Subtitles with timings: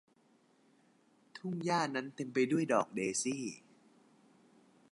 [1.37, 3.43] ทุ่งหญ้านั้นเต็มไปด้วยดอกเดซี่